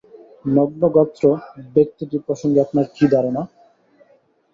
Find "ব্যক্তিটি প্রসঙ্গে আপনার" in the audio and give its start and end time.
1.75-2.85